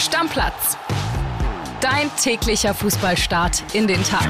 Stammplatz. 0.00 0.78
Dein 1.82 2.10
täglicher 2.16 2.72
Fußballstart 2.72 3.74
in 3.74 3.86
den 3.86 4.02
Tag. 4.02 4.26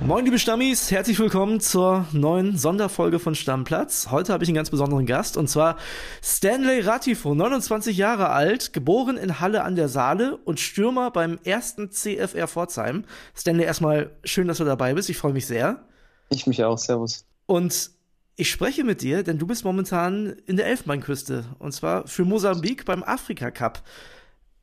Moin 0.00 0.24
liebe 0.24 0.38
Stammis, 0.38 0.90
herzlich 0.90 1.18
willkommen 1.18 1.60
zur 1.60 2.06
neuen 2.12 2.56
Sonderfolge 2.56 3.18
von 3.18 3.34
Stammplatz. 3.34 4.08
Heute 4.10 4.32
habe 4.32 4.42
ich 4.42 4.48
einen 4.48 4.56
ganz 4.56 4.70
besonderen 4.70 5.04
Gast 5.04 5.36
und 5.36 5.48
zwar 5.48 5.76
Stanley 6.22 6.80
Ratifo, 6.80 7.34
29 7.34 7.98
Jahre 7.98 8.30
alt, 8.30 8.72
geboren 8.72 9.18
in 9.18 9.38
Halle 9.38 9.62
an 9.62 9.76
der 9.76 9.90
Saale 9.90 10.38
und 10.38 10.60
Stürmer 10.60 11.10
beim 11.10 11.38
ersten 11.44 11.90
CFR 11.90 12.48
Pforzheim. 12.48 13.04
Stanley, 13.36 13.64
erstmal 13.64 14.16
schön, 14.24 14.48
dass 14.48 14.56
du 14.56 14.64
dabei 14.64 14.94
bist. 14.94 15.10
Ich 15.10 15.18
freue 15.18 15.34
mich 15.34 15.46
sehr. 15.46 15.84
Ich 16.30 16.46
mich 16.46 16.64
auch, 16.64 16.78
servus. 16.78 17.26
Und 17.44 17.97
ich 18.38 18.50
spreche 18.52 18.84
mit 18.84 19.02
dir, 19.02 19.24
denn 19.24 19.36
du 19.36 19.48
bist 19.48 19.64
momentan 19.64 20.36
in 20.46 20.56
der 20.56 20.66
Elfenbeinküste 20.66 21.44
und 21.58 21.72
zwar 21.72 22.06
für 22.06 22.24
Mosambik 22.24 22.84
beim 22.84 23.02
Afrika 23.02 23.50
Cup. 23.50 23.82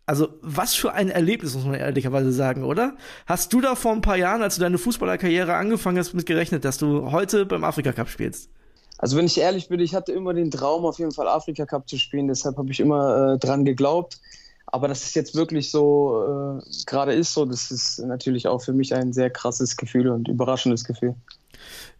Also, 0.05 0.29
was 0.41 0.73
für 0.73 0.93
ein 0.93 1.09
Erlebnis, 1.09 1.55
muss 1.55 1.65
man 1.65 1.73
ehrlicherweise 1.73 2.31
sagen, 2.31 2.63
oder? 2.63 2.95
Hast 3.25 3.51
du 3.51 3.59
da 3.59 3.75
vor 3.75 3.91
ein 3.91 4.01
paar 4.01 4.15
Jahren, 4.15 4.41
als 4.41 4.55
du 4.55 4.61
deine 4.61 4.77
Fußballerkarriere 4.77 5.55
angefangen 5.55 5.97
hast, 5.97 6.13
mit 6.13 6.25
gerechnet, 6.25 6.63
dass 6.63 6.77
du 6.77 7.11
heute 7.11 7.45
beim 7.45 7.65
Afrika 7.65 7.91
Cup 7.91 8.07
spielst? 8.07 8.49
Also, 8.97 9.17
wenn 9.17 9.25
ich 9.25 9.37
ehrlich 9.39 9.67
bin, 9.67 9.81
ich 9.81 9.93
hatte 9.93 10.13
immer 10.13 10.33
den 10.33 10.51
Traum, 10.51 10.85
auf 10.85 10.99
jeden 10.99 11.11
Fall 11.11 11.27
Afrika 11.27 11.65
Cup 11.65 11.89
zu 11.89 11.97
spielen. 11.97 12.29
Deshalb 12.29 12.55
habe 12.57 12.71
ich 12.71 12.79
immer 12.79 13.33
äh, 13.33 13.37
dran 13.39 13.65
geglaubt. 13.65 14.21
Aber 14.67 14.87
dass 14.87 15.03
es 15.03 15.13
jetzt 15.15 15.35
wirklich 15.35 15.69
so 15.69 16.61
äh, 16.61 16.85
gerade 16.85 17.13
ist, 17.13 17.33
so, 17.33 17.43
das 17.45 17.71
ist 17.71 17.99
natürlich 17.99 18.47
auch 18.47 18.61
für 18.61 18.73
mich 18.73 18.95
ein 18.95 19.11
sehr 19.11 19.29
krasses 19.29 19.75
Gefühl 19.75 20.09
und 20.09 20.27
überraschendes 20.29 20.85
Gefühl. 20.85 21.15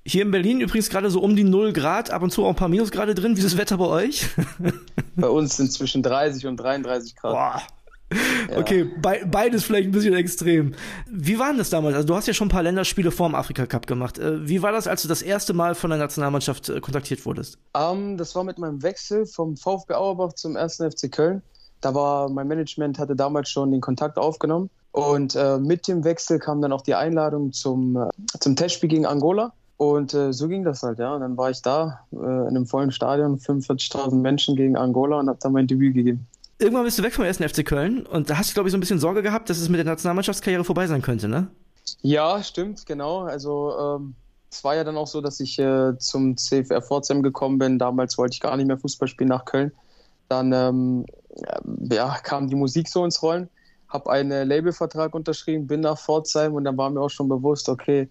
Hier 0.08 0.22
in 0.22 0.30
Berlin 0.30 0.62
übrigens 0.62 0.90
gerade 0.90 1.10
so 1.10 1.20
um 1.20 1.36
die 1.36 1.44
0 1.44 1.74
Grad, 1.74 2.12
ab 2.12 2.22
und 2.22 2.32
zu 2.32 2.46
auch 2.46 2.50
ein 2.50 2.56
paar 2.56 2.70
Minusgrade 2.70 3.16
drin. 3.16 3.36
Wie 3.36 3.40
ist 3.40 3.46
das 3.46 3.58
Wetter 3.58 3.78
bei 3.78 3.88
euch? 3.88 4.30
bei 5.16 5.28
uns 5.28 5.58
sind 5.58 5.72
zwischen 5.72 6.04
30 6.04 6.46
und 6.46 6.58
33 6.58 7.16
Grad. 7.16 7.34
Boah, 7.34 7.62
ja. 8.52 8.58
Okay, 8.60 8.84
be 8.84 9.22
beides 9.26 9.64
vielleicht 9.64 9.88
ein 9.88 9.92
bisschen 9.92 10.14
extrem. 10.14 10.76
Wie 11.10 11.40
war 11.40 11.48
denn 11.48 11.58
das 11.58 11.72
damals? 11.72 11.96
Also 11.96 12.08
du 12.08 12.16
hast 12.16 12.28
ja 12.28 12.34
schon 12.34 12.48
ein 12.48 12.52
paar 12.52 12.62
Länderspiele 12.62 13.10
vor 13.10 13.28
dem 13.28 13.36
Afrika 13.36 13.66
Cup 13.66 13.88
gemacht. 13.88 14.20
Äh, 14.20 14.48
wie 14.48 14.62
war 14.62 14.72
das, 14.72 14.88
als 14.88 15.02
du 15.02 15.08
das 15.08 15.24
erste 15.24 15.54
Mal 15.54 15.74
von 15.74 15.90
der 15.90 15.98
Nationalmannschaft 15.98 16.70
äh, 16.70 16.80
kontaktiert 16.82 17.26
wurdest? 17.26 17.58
Um, 17.74 18.12
ähm, 18.12 18.18
das 18.18 18.36
war 18.36 18.44
mit 18.44 18.60
meinem 18.60 18.84
Wechsel 18.84 19.26
vom 19.26 19.58
VfB 19.58 19.96
Auerbach 19.96 20.34
zum 20.34 20.56
1. 20.56 20.76
FC 20.76 21.12
Köln. 21.12 21.42
Da 21.82 21.96
war 21.96 22.30
mein 22.30 22.48
Management 22.48 23.00
hatte 23.00 23.16
damals 23.16 23.50
schon 23.50 23.72
den 23.72 23.82
Kontakt 23.82 24.18
aufgenommen 24.18 24.70
und 24.92 25.36
äh, 25.36 25.58
mit 25.58 25.88
dem 25.88 26.04
Wechsel 26.04 26.40
kam 26.40 26.62
dann 26.62 26.72
auch 26.72 26.82
die 26.82 26.96
Einladung 26.96 27.54
zum 27.54 27.98
äh, 27.98 28.10
zum 28.40 28.56
Testspiel 28.56 28.90
gegen 28.90 29.06
Angola. 29.08 29.52
Und 29.78 30.14
äh, 30.14 30.32
so 30.32 30.48
ging 30.48 30.64
das 30.64 30.84
halt, 30.84 31.00
ja. 31.00 31.16
Und 31.16 31.22
dann 31.22 31.38
war 31.38 31.50
ich 31.50 31.62
da 31.62 32.02
äh, 32.14 32.18
in 32.18 32.48
einem 32.48 32.66
vollen 32.66 32.92
Stadion, 32.92 33.38
45.000 33.38 34.16
Menschen 34.16 34.56
gegen 34.56 34.78
Angola 34.78 35.20
und 35.20 35.28
habe 35.28 35.40
dann 35.42 35.52
mein 35.52 35.68
Debüt 35.68 35.96
gegeben 35.96 36.28
irgendwann 36.58 36.86
bist 36.86 36.98
du 36.98 37.04
weg 37.04 37.14
vom 37.14 37.26
ersten 37.26 37.48
FC 37.48 37.66
Köln 37.66 38.06
und 38.06 38.30
da 38.30 38.38
hast 38.38 38.50
du, 38.50 38.54
glaube 38.54 38.70
ich, 38.70 38.72
so 38.72 38.78
ein 38.78 38.80
bisschen 38.80 39.00
Sorge 39.00 39.22
gehabt, 39.22 39.50
dass 39.50 39.58
es 39.58 39.70
mit 39.70 39.78
der 39.78 39.86
Nationalmannschaftskarriere 39.86 40.64
vorbei 40.64 40.88
sein 40.88 41.02
könnte, 41.02 41.28
ne? 41.28 41.48
Ja, 42.02 42.42
stimmt, 42.42 42.86
genau. 42.86 43.22
Also 43.22 43.74
ähm, 43.78 44.16
es 44.52 44.64
war 44.64 44.76
ja 44.76 44.84
dann 44.84 44.98
auch 44.98 45.08
so, 45.08 45.22
dass 45.22 45.40
ich 45.40 45.60
äh, 45.60 45.98
zum 46.00 46.38
CFR 46.38 46.82
Pforzheim 46.82 47.22
gekommen 47.22 47.60
bin. 47.60 47.78
Damals 47.78 48.18
wollte 48.18 48.34
ich 48.34 48.40
gar 48.40 48.56
nicht 48.58 48.68
mehr 48.68 48.78
Fußball 48.78 49.08
spielen 49.08 49.30
nach 49.30 49.46
Köln. 49.46 49.72
Dann 50.30 50.52
ähm, 50.54 51.06
ja, 51.92 52.18
kam 52.24 52.48
die 52.48 52.56
Musik 52.56 52.88
so 52.88 53.06
ins 53.06 53.22
Rollen, 53.22 53.50
habe 53.90 54.10
einen 54.12 54.48
Labelvertrag 54.48 55.14
unterschrieben, 55.14 55.68
bin 55.68 55.82
nach 55.82 56.00
Pforzheim 56.00 56.54
und 56.54 56.64
dann 56.64 56.78
war 56.78 56.90
mir 56.90 57.02
auch 57.02 57.10
schon 57.10 57.30
bewusst, 57.30 57.70
okay, 57.70 58.10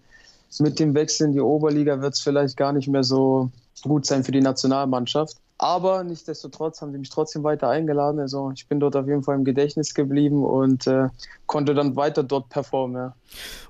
mit 0.59 0.79
dem 0.79 0.93
Wechsel 0.93 1.27
in 1.27 1.33
die 1.33 1.41
Oberliga 1.41 2.01
wird 2.01 2.13
es 2.13 2.21
vielleicht 2.21 2.57
gar 2.57 2.73
nicht 2.73 2.87
mehr 2.87 3.03
so 3.03 3.49
gut 3.81 4.05
sein 4.05 4.23
für 4.23 4.31
die 4.31 4.41
Nationalmannschaft. 4.41 5.37
Aber 5.57 6.03
nichtsdestotrotz 6.03 6.81
haben 6.81 6.91
sie 6.91 6.97
mich 6.97 7.09
trotzdem 7.09 7.43
weiter 7.43 7.69
eingeladen. 7.69 8.19
Also 8.19 8.51
ich 8.53 8.67
bin 8.67 8.79
dort 8.79 8.95
auf 8.95 9.07
jeden 9.07 9.23
Fall 9.23 9.35
im 9.35 9.45
Gedächtnis 9.45 9.93
geblieben 9.93 10.43
und 10.43 10.85
äh, 10.85 11.07
konnte 11.45 11.73
dann 11.73 11.95
weiter 11.95 12.23
dort 12.23 12.49
performen. 12.49 12.97
Ja. 12.97 13.15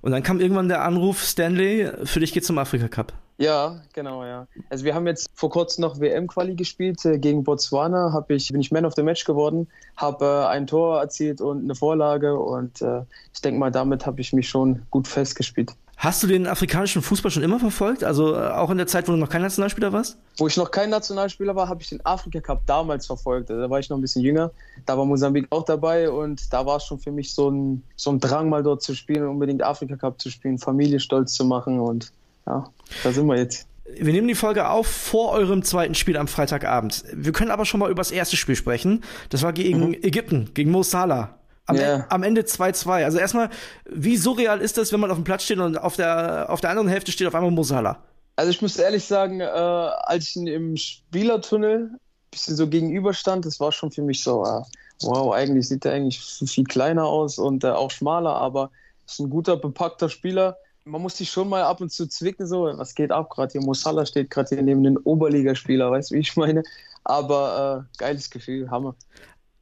Und 0.01 0.11
dann 0.11 0.23
kam 0.23 0.39
irgendwann 0.39 0.67
der 0.67 0.83
Anruf, 0.83 1.22
Stanley, 1.22 1.91
für 2.03 2.19
dich 2.19 2.33
geht's 2.33 2.47
zum 2.47 2.57
Afrika 2.57 2.88
Cup. 2.88 3.13
Ja, 3.38 3.81
genau, 3.94 4.23
ja. 4.23 4.47
Also 4.69 4.85
wir 4.85 4.95
haben 4.95 5.05
jetzt 5.07 5.29
vor 5.35 5.50
kurzem 5.50 5.81
noch 5.81 6.00
WM-Quali 6.00 6.55
gespielt 6.55 7.03
äh, 7.05 7.19
gegen 7.19 7.44
Botswana. 7.44 8.13
Hab 8.13 8.31
ich 8.31 8.51
bin 8.51 8.61
ich 8.61 8.71
Man 8.71 8.85
of 8.85 8.94
the 8.95 9.03
Match 9.03 9.25
geworden, 9.25 9.67
habe 9.97 10.25
äh, 10.25 10.47
ein 10.47 10.67
Tor 10.67 11.01
erzielt 11.01 11.41
und 11.41 11.66
eine 11.66 11.75
Vorlage 11.75 12.39
und 12.39 12.81
äh, 12.81 13.01
ich 13.33 13.41
denke 13.41 13.59
mal, 13.59 13.71
damit 13.71 14.05
habe 14.05 14.21
ich 14.21 14.31
mich 14.31 14.47
schon 14.47 14.83
gut 14.89 15.07
festgespielt. 15.07 15.73
Hast 15.97 16.22
du 16.23 16.28
den 16.28 16.45
afrikanischen 16.45 17.01
Fußball 17.01 17.31
schon 17.31 17.44
immer 17.44 17.59
verfolgt? 17.59 18.03
Also 18.03 18.35
äh, 18.35 18.50
auch 18.50 18.69
in 18.69 18.78
der 18.78 18.88
Zeit, 18.88 19.07
wo 19.07 19.13
du 19.13 19.17
noch 19.17 19.29
kein 19.29 19.41
Nationalspieler 19.41 19.94
warst? 19.94 20.17
Wo 20.38 20.47
ich 20.47 20.57
noch 20.57 20.69
kein 20.69 20.89
Nationalspieler 20.89 21.56
war, 21.56 21.69
habe 21.69 21.81
ich 21.81 21.89
den 21.89 22.06
Afrika 22.06 22.41
Cup 22.41 22.63
damals 22.66 23.06
verfolgt. 23.06 23.50
Da 23.50 23.69
war 23.69 23.79
ich 23.79 23.89
noch 23.89 23.97
ein 23.97 24.01
bisschen 24.01 24.22
jünger. 24.22 24.51
Da 24.85 24.97
war 24.97 25.06
Mosambik 25.06 25.47
auch 25.51 25.63
dabei 25.63 26.09
und 26.09 26.51
da 26.51 26.66
war 26.66 26.78
es 26.78 26.85
schon 26.85 27.00
für 27.00 27.11
mich 27.11 27.33
so 27.33 27.50
ein, 27.50 27.83
so 27.95 28.11
ein 28.11 28.19
Drang, 28.19 28.50
mal 28.50 28.61
dort 28.61 28.83
zu 28.83 28.94
spielen 28.94 29.23
und 29.23 29.29
unbedingt 29.29 29.63
Afrika 29.63 29.95
Cup 29.95 30.22
zu 30.22 30.29
spielen, 30.29 30.59
Familie 30.59 31.00
stolz 31.00 31.33
zu 31.33 31.45
machen 31.45 31.79
und 31.79 32.12
ja, 32.45 32.69
da 33.03 33.12
sind 33.12 33.25
wir 33.27 33.38
jetzt. 33.38 33.67
Wir 33.97 34.13
nehmen 34.13 34.27
die 34.27 34.35
Folge 34.35 34.67
auf 34.67 34.88
vor 34.88 35.31
eurem 35.31 35.63
zweiten 35.63 35.95
Spiel 35.95 36.17
am 36.17 36.27
Freitagabend. 36.27 37.06
Wir 37.13 37.31
können 37.31 37.51
aber 37.51 37.66
schon 37.66 37.79
mal 37.79 37.91
über 37.91 38.01
das 38.01 38.12
erste 38.12 38.35
Spiel 38.35 38.56
sprechen. 38.56 39.03
Das 39.29 39.44
war 39.44 39.53
gegen 39.53 39.89
mhm. 39.89 39.94
Ägypten, 39.94 40.50
gegen 40.53 40.72
Mo 40.72 40.83
Salah. 40.83 41.38
Am, 41.67 41.75
yeah. 41.75 41.99
E- 41.99 42.03
am 42.09 42.23
Ende 42.23 42.41
2-2. 42.41 43.03
Also 43.03 43.17
erstmal, 43.17 43.49
wie 43.89 44.17
surreal 44.17 44.61
ist 44.61 44.77
das, 44.77 44.91
wenn 44.93 44.99
man 44.99 45.11
auf 45.11 45.17
dem 45.17 45.23
Platz 45.23 45.43
steht 45.43 45.59
und 45.59 45.77
auf 45.77 45.95
der, 45.95 46.47
auf 46.49 46.61
der 46.61 46.69
anderen 46.69 46.87
Hälfte 46.87 47.11
steht 47.11 47.27
auf 47.27 47.35
einmal 47.35 47.51
Mosala? 47.51 47.97
Also 48.35 48.51
ich 48.51 48.61
muss 48.61 48.77
ehrlich 48.77 49.05
sagen, 49.05 49.39
äh, 49.39 49.45
als 49.45 50.29
ich 50.29 50.35
im 50.35 50.75
Spielertunnel 50.75 51.91
ein 51.91 51.99
bisschen 52.31 52.55
so 52.55 52.67
gegenüberstand, 52.67 53.45
das 53.45 53.59
war 53.59 53.71
schon 53.71 53.91
für 53.91 54.01
mich 54.01 54.21
so, 54.23 54.43
äh, 54.43 54.61
wow, 55.01 55.33
eigentlich 55.33 55.67
sieht 55.67 55.85
er 55.85 55.93
eigentlich 55.93 56.19
viel 56.19 56.65
kleiner 56.65 57.05
aus 57.05 57.39
und 57.39 57.63
äh, 57.63 57.69
auch 57.69 57.91
schmaler, 57.91 58.35
aber 58.35 58.71
ist 59.07 59.19
ein 59.19 59.29
guter, 59.29 59.57
bepackter 59.57 60.09
Spieler. 60.09 60.57
Man 60.83 61.01
muss 61.01 61.17
sich 61.17 61.31
schon 61.31 61.49
mal 61.49 61.63
ab 61.63 61.81
und 61.81 61.91
zu 61.91 62.07
zwicken, 62.07 62.45
so, 62.45 62.65
was 62.75 62.93
geht 62.93 63.11
ab 63.11 63.29
gerade 63.29 63.53
hier? 63.53 63.61
Mosala 63.61 64.05
steht 64.05 64.29
gerade 64.29 64.49
hier 64.49 64.61
neben 64.61 64.83
den 64.83 64.97
Oberligaspieler, 64.97 65.89
weißt 65.89 66.11
du, 66.11 66.15
wie 66.15 66.19
ich 66.19 66.35
meine? 66.35 66.61
Aber 67.03 67.87
äh, 67.93 67.97
geiles 67.97 68.29
Gefühl, 68.29 68.69
Hammer 68.69 68.95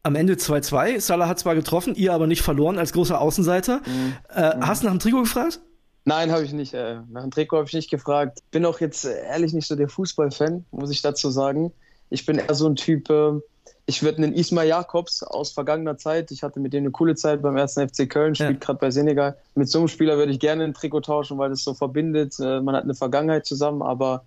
am 0.03 0.15
Ende 0.15 0.33
2-2. 0.33 0.99
Salah 0.99 1.27
hat 1.27 1.39
zwar 1.39 1.55
getroffen, 1.55 1.95
ihr 1.95 2.13
aber 2.13 2.27
nicht 2.27 2.41
verloren 2.41 2.77
als 2.77 2.91
großer 2.93 3.19
Außenseiter. 3.19 3.81
Mhm. 3.85 4.15
Äh, 4.35 4.57
mhm. 4.57 4.67
Hast 4.67 4.83
du 4.83 4.87
nach 4.87 4.93
dem 4.93 4.99
Trikot 4.99 5.21
gefragt? 5.21 5.61
Nein, 6.05 6.31
habe 6.31 6.43
ich 6.43 6.51
nicht. 6.51 6.73
Äh, 6.73 6.97
nach 7.09 7.21
dem 7.21 7.31
Trikot 7.31 7.57
habe 7.57 7.67
ich 7.67 7.73
nicht 7.73 7.89
gefragt. 7.89 8.39
Bin 8.51 8.65
auch 8.65 8.81
jetzt 8.81 9.05
äh, 9.05 9.23
ehrlich 9.23 9.53
nicht 9.53 9.67
so 9.67 9.75
der 9.75 9.87
Fußballfan, 9.87 10.65
muss 10.71 10.91
ich 10.91 11.01
dazu 11.01 11.31
sagen. 11.31 11.71
Ich 12.09 12.25
bin 12.25 12.37
eher 12.37 12.53
so 12.53 12.67
ein 12.67 12.75
Typ, 12.75 13.09
äh, 13.09 13.39
ich 13.85 14.03
würde 14.03 14.17
einen 14.17 14.33
Ismail 14.33 14.67
Jakobs 14.67 15.23
aus 15.23 15.51
vergangener 15.51 15.97
Zeit, 15.97 16.31
ich 16.31 16.43
hatte 16.43 16.59
mit 16.59 16.73
dem 16.73 16.83
eine 16.83 16.91
coole 16.91 17.15
Zeit 17.15 17.41
beim 17.41 17.57
ersten 17.57 17.87
FC 17.87 18.09
Köln, 18.09 18.35
spielt 18.35 18.51
ja. 18.51 18.59
gerade 18.59 18.79
bei 18.79 18.91
Senegal. 18.91 19.37
Mit 19.55 19.69
so 19.69 19.79
einem 19.79 19.87
Spieler 19.87 20.17
würde 20.17 20.31
ich 20.31 20.39
gerne 20.39 20.65
ein 20.65 20.73
Trikot 20.73 21.01
tauschen, 21.01 21.37
weil 21.37 21.49
das 21.49 21.63
so 21.63 21.73
verbindet. 21.73 22.37
Äh, 22.39 22.59
man 22.59 22.75
hat 22.75 22.83
eine 22.83 22.95
Vergangenheit 22.95 23.45
zusammen, 23.45 23.81
aber 23.81 24.25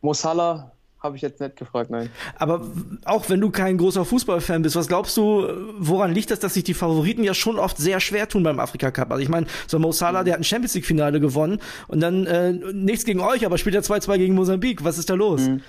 Mo 0.00 0.14
Salah 0.14 0.70
habe 1.00 1.16
ich 1.16 1.22
jetzt 1.22 1.40
nicht 1.40 1.56
gefragt, 1.56 1.90
nein. 1.90 2.10
Aber 2.38 2.66
auch 3.04 3.28
wenn 3.28 3.40
du 3.40 3.50
kein 3.50 3.78
großer 3.78 4.04
Fußballfan 4.04 4.62
bist, 4.62 4.76
was 4.76 4.88
glaubst 4.88 5.16
du, 5.16 5.46
woran 5.78 6.12
liegt 6.12 6.30
das, 6.30 6.40
dass 6.40 6.54
sich 6.54 6.64
die 6.64 6.74
Favoriten 6.74 7.22
ja 7.22 7.34
schon 7.34 7.58
oft 7.58 7.78
sehr 7.78 8.00
schwer 8.00 8.28
tun 8.28 8.42
beim 8.42 8.58
Afrika 8.58 8.90
Cup? 8.90 9.10
Also 9.10 9.22
ich 9.22 9.28
meine, 9.28 9.46
so 9.66 9.78
Mo 9.78 9.92
Salah, 9.92 10.24
der 10.24 10.34
hat 10.34 10.40
ein 10.40 10.44
Champions 10.44 10.74
League 10.74 10.86
Finale 10.86 11.20
gewonnen 11.20 11.60
und 11.86 12.00
dann 12.00 12.26
äh, 12.26 12.52
nichts 12.52 13.04
gegen 13.04 13.20
euch, 13.20 13.46
aber 13.46 13.58
spielt 13.58 13.76
er 13.76 13.82
2-2 13.82 14.18
gegen 14.18 14.34
Mosambik. 14.34 14.82
Was 14.82 14.98
ist 14.98 15.08
da 15.08 15.14
los? 15.14 15.42
Mhm. 15.42 15.62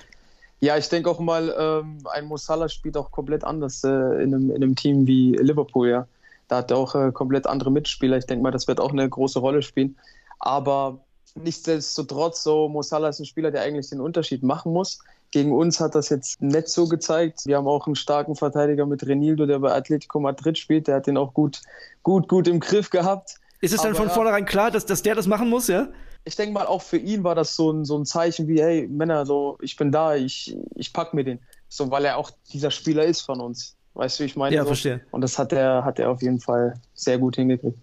Ja, 0.60 0.76
ich 0.76 0.88
denke 0.88 1.08
auch 1.08 1.20
mal, 1.20 1.54
ähm, 1.58 1.98
ein 2.12 2.26
Mo 2.26 2.36
Salah 2.36 2.68
spielt 2.68 2.96
auch 2.96 3.10
komplett 3.10 3.44
anders 3.44 3.82
äh, 3.82 3.88
in, 3.88 4.34
einem, 4.34 4.50
in 4.50 4.56
einem 4.56 4.76
Team 4.76 5.06
wie 5.06 5.32
Liverpool, 5.36 5.88
ja. 5.88 6.06
Da 6.48 6.58
hat 6.58 6.70
er 6.70 6.76
auch 6.76 6.94
äh, 6.94 7.12
komplett 7.12 7.46
andere 7.46 7.70
Mitspieler. 7.70 8.18
Ich 8.18 8.26
denke 8.26 8.42
mal, 8.42 8.50
das 8.50 8.66
wird 8.66 8.80
auch 8.80 8.90
eine 8.90 9.08
große 9.08 9.38
Rolle 9.38 9.62
spielen. 9.62 9.96
Aber 10.40 10.98
nichtsdestotrotz, 11.34 12.42
so 12.42 12.68
Mo 12.68 12.82
Salah 12.82 13.08
ist 13.08 13.20
ein 13.20 13.24
Spieler, 13.26 13.50
der 13.50 13.62
eigentlich 13.62 13.88
den 13.88 14.00
Unterschied 14.00 14.42
machen 14.42 14.72
muss. 14.72 14.98
Gegen 15.30 15.52
uns 15.52 15.78
hat 15.78 15.94
das 15.94 16.08
jetzt 16.08 16.42
nicht 16.42 16.68
so 16.68 16.88
gezeigt. 16.88 17.46
Wir 17.46 17.56
haben 17.56 17.68
auch 17.68 17.86
einen 17.86 17.94
starken 17.94 18.34
Verteidiger 18.34 18.86
mit 18.86 19.06
Renildo, 19.06 19.46
der 19.46 19.60
bei 19.60 19.72
Atletico 19.72 20.18
Madrid 20.18 20.58
spielt. 20.58 20.88
Der 20.88 20.96
hat 20.96 21.06
den 21.06 21.16
auch 21.16 21.34
gut, 21.34 21.60
gut, 22.02 22.28
gut 22.28 22.48
im 22.48 22.58
Griff 22.58 22.90
gehabt. 22.90 23.36
Ist 23.60 23.72
es 23.72 23.82
dann 23.82 23.94
von 23.94 24.10
vornherein 24.10 24.44
klar, 24.44 24.70
dass, 24.70 24.86
dass 24.86 25.02
der 25.02 25.14
das 25.14 25.26
machen 25.26 25.48
muss, 25.48 25.68
ja? 25.68 25.88
Ich 26.24 26.36
denke 26.36 26.52
mal, 26.52 26.66
auch 26.66 26.82
für 26.82 26.96
ihn 26.96 27.24
war 27.24 27.34
das 27.34 27.54
so 27.54 27.70
ein, 27.70 27.84
so 27.84 27.96
ein 27.96 28.04
Zeichen 28.04 28.48
wie, 28.48 28.60
hey, 28.60 28.88
Männer, 28.88 29.24
so, 29.24 29.56
ich 29.60 29.76
bin 29.76 29.92
da, 29.92 30.16
ich, 30.16 30.56
ich 30.74 30.92
pack 30.92 31.14
mir 31.14 31.24
den. 31.24 31.38
So, 31.68 31.90
weil 31.90 32.04
er 32.04 32.16
auch 32.16 32.30
dieser 32.52 32.70
Spieler 32.70 33.04
ist 33.04 33.20
von 33.20 33.40
uns. 33.40 33.76
Weißt 33.94 34.18
du, 34.18 34.24
wie 34.24 34.26
ich 34.26 34.36
meine? 34.36 34.54
Ja, 34.56 34.62
so? 34.62 34.68
verstehe. 34.68 35.00
Und 35.12 35.20
das 35.20 35.38
hat 35.38 35.52
er, 35.52 35.84
hat 35.84 35.98
er 35.98 36.10
auf 36.10 36.22
jeden 36.22 36.40
Fall 36.40 36.74
sehr 36.94 37.18
gut 37.18 37.36
hingekriegt 37.36 37.78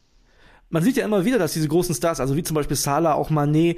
man 0.70 0.84
sieht 0.84 0.98
ja 0.98 1.06
immer 1.06 1.24
wieder, 1.24 1.40
dass 1.40 1.54
diese 1.54 1.68
großen 1.68 1.96
Stars, 1.96 2.20
also 2.20 2.36
wie 2.36 2.44
zum 2.44 2.56
Beispiel 2.56 2.76
Salah, 2.76 3.14
auch 3.14 3.32
Mané, 3.32 3.72
äh, 3.72 3.76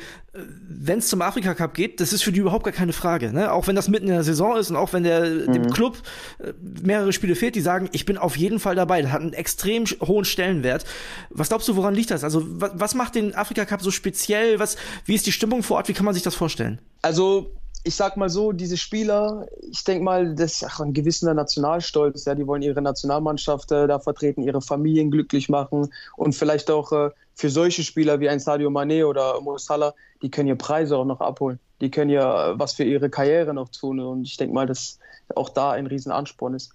wenn 0.67 0.99
es 0.99 1.07
zum 1.07 1.21
Afrika 1.21 1.53
Cup 1.53 1.73
geht, 1.73 1.99
das 1.99 2.13
ist 2.13 2.23
für 2.23 2.31
die 2.31 2.39
überhaupt 2.39 2.63
gar 2.63 2.73
keine 2.73 2.93
Frage. 2.93 3.31
Ne? 3.31 3.51
Auch 3.51 3.67
wenn 3.67 3.75
das 3.75 3.87
mitten 3.87 4.07
in 4.07 4.13
der 4.13 4.23
Saison 4.23 4.57
ist 4.57 4.71
und 4.71 4.75
auch 4.75 4.91
wenn 4.93 5.03
der 5.03 5.21
mhm. 5.21 5.53
dem 5.53 5.69
Club 5.71 5.97
äh, 6.39 6.53
mehrere 6.81 7.13
Spiele 7.13 7.35
fehlt, 7.35 7.55
die 7.55 7.61
sagen, 7.61 7.89
ich 7.91 8.05
bin 8.05 8.17
auf 8.17 8.37
jeden 8.37 8.59
Fall 8.59 8.75
dabei. 8.75 9.01
Das 9.01 9.11
hat 9.11 9.21
einen 9.21 9.33
extrem 9.33 9.85
hohen 10.01 10.25
Stellenwert. 10.25 10.85
Was 11.29 11.49
glaubst 11.49 11.67
du, 11.67 11.75
woran 11.75 11.93
liegt 11.93 12.09
das? 12.11 12.23
Also 12.23 12.43
was, 12.59 12.71
was 12.73 12.95
macht 12.95 13.15
den 13.15 13.35
Afrika 13.35 13.65
Cup 13.65 13.81
so 13.81 13.91
speziell? 13.91 14.59
Was, 14.59 14.75
wie 15.05 15.13
ist 15.13 15.27
die 15.27 15.31
Stimmung 15.31 15.61
vor 15.61 15.77
Ort? 15.77 15.89
Wie 15.89 15.93
kann 15.93 16.05
man 16.05 16.15
sich 16.15 16.23
das 16.23 16.35
vorstellen? 16.35 16.79
Also 17.01 17.55
ich 17.83 17.95
sag 17.95 18.17
mal 18.17 18.29
so, 18.29 18.51
diese 18.51 18.77
Spieler, 18.77 19.47
ich 19.61 19.83
denke 19.83 20.03
mal, 20.03 20.35
das 20.35 20.61
ist 20.61 20.79
ein 20.79 20.93
gewisser 20.93 21.33
Nationalstolz. 21.33 22.25
Ja, 22.25 22.35
die 22.35 22.45
wollen 22.45 22.61
ihre 22.61 22.81
Nationalmannschaft 22.81 23.71
äh, 23.71 23.87
da 23.87 23.99
vertreten, 23.99 24.43
ihre 24.43 24.61
Familien 24.61 25.11
glücklich 25.11 25.49
machen 25.49 25.91
und 26.17 26.35
vielleicht 26.35 26.69
auch 26.69 26.91
äh, 26.91 27.11
für 27.35 27.49
solche 27.49 27.83
Spieler 27.83 28.19
wie 28.19 28.27
ein 28.27 28.39
Sadio 28.39 28.69
Mané 28.69 29.05
oder 29.05 29.39
Mo 29.39 29.57
Salah, 29.57 29.93
die 30.21 30.29
können 30.29 30.49
ihr 30.49 30.57
Preise 30.57 30.97
auch 30.97 31.05
noch 31.05 31.21
abholen. 31.21 31.59
Die 31.79 31.89
können 31.89 32.09
ja 32.09 32.59
was 32.59 32.73
für 32.73 32.83
ihre 32.83 33.09
Karriere 33.09 33.53
noch 33.53 33.69
tun 33.69 34.01
und 34.01 34.23
ich 34.23 34.35
denke 34.35 34.53
mal, 34.53 34.67
dass 34.67 34.99
auch 35.35 35.47
da 35.47 35.71
ein 35.71 35.87
Riesenansporn 35.87 36.55
ist. 36.55 36.73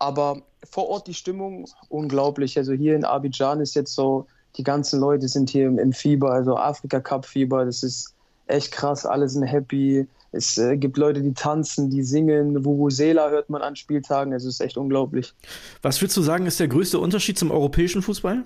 Aber 0.00 0.42
vor 0.68 0.88
Ort 0.88 1.06
die 1.06 1.14
Stimmung 1.14 1.66
unglaublich. 1.88 2.58
Also 2.58 2.72
hier 2.72 2.96
in 2.96 3.04
Abidjan 3.04 3.60
ist 3.60 3.74
jetzt 3.74 3.94
so, 3.94 4.26
die 4.56 4.64
ganzen 4.64 4.98
Leute 4.98 5.28
sind 5.28 5.50
hier 5.50 5.66
im, 5.66 5.78
im 5.78 5.92
Fieber, 5.92 6.32
also 6.32 6.56
Afrika 6.56 7.00
Cup 7.00 7.24
Fieber. 7.26 7.64
Das 7.64 7.82
ist 7.82 8.14
echt 8.46 8.72
krass. 8.72 9.06
Alle 9.06 9.28
sind 9.28 9.44
happy. 9.44 10.08
Es 10.32 10.58
äh, 10.58 10.76
gibt 10.76 10.96
Leute, 10.96 11.22
die 11.22 11.34
tanzen, 11.34 11.90
die 11.90 12.02
singen. 12.02 12.64
Vuvuzela 12.64 13.30
hört 13.30 13.50
man 13.50 13.62
an 13.62 13.76
Spieltagen. 13.76 14.32
Es 14.32 14.44
ist 14.44 14.60
echt 14.60 14.76
unglaublich. 14.76 15.34
Was 15.82 16.00
würdest 16.00 16.16
du 16.16 16.22
sagen, 16.22 16.46
ist 16.46 16.60
der 16.60 16.68
größte 16.68 16.98
Unterschied 16.98 17.38
zum 17.38 17.50
europäischen 17.50 18.02
Fußball? 18.02 18.44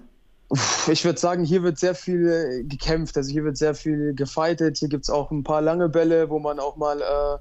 Ich 0.90 1.04
würde 1.04 1.18
sagen, 1.18 1.44
hier 1.44 1.62
wird 1.62 1.78
sehr 1.78 1.94
viel 1.94 2.28
äh, 2.28 2.64
gekämpft. 2.64 3.16
Also 3.16 3.30
hier 3.30 3.44
wird 3.44 3.56
sehr 3.56 3.74
viel 3.74 4.14
gefightet. 4.14 4.78
Hier 4.78 4.88
gibt 4.88 5.04
es 5.04 5.10
auch 5.10 5.30
ein 5.30 5.42
paar 5.42 5.62
lange 5.62 5.88
Bälle, 5.88 6.30
wo 6.30 6.38
man 6.38 6.58
auch 6.58 6.76
mal 6.76 7.00
äh, 7.00 7.38